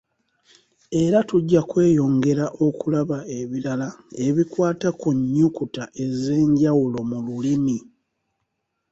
[1.03, 3.89] Era tujja kweyongera okulaba ebirala
[4.25, 7.77] ebikwata ku nnyukuta ez'enjawulo mu lulimi.